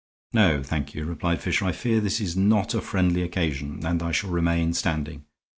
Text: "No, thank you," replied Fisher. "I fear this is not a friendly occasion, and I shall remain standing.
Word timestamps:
"No, 0.33 0.63
thank 0.63 0.95
you," 0.95 1.05
replied 1.05 1.41
Fisher. 1.43 1.63
"I 1.65 1.71
fear 1.71 1.99
this 1.99 2.19
is 2.19 2.35
not 2.35 2.73
a 2.73 2.81
friendly 2.81 3.21
occasion, 3.21 3.85
and 3.85 4.01
I 4.01 4.11
shall 4.11 4.31
remain 4.31 4.73
standing. 4.73 5.25